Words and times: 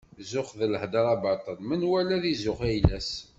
Zzux 0.23 0.49
d 0.59 0.61
lhedra 0.73 1.15
baṭel, 1.21 1.57
menwala 1.67 2.13
ad 2.17 2.25
izuxx 2.33 2.61
ayla-s. 2.69 3.09